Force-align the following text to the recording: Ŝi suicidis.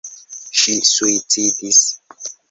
Ŝi 0.61 0.73
suicidis. 0.91 1.83